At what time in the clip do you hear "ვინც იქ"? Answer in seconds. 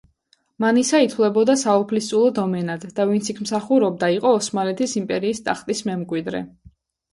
3.11-3.43